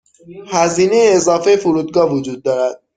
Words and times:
هزینه 0.53 0.97
اضافه 1.17 1.55
فرودگاه 1.57 2.13
وجود 2.13 2.43
دارد. 2.43 2.81